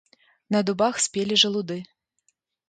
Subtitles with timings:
[0.55, 1.77] На дубах спелі жалуды.